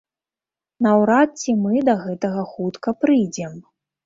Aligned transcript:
Наўрад 0.85 1.29
ці 1.41 1.55
мы 1.65 1.83
да 1.91 1.95
гэтага 2.07 2.41
хутка 2.55 2.97
прыйдзем. 3.05 3.53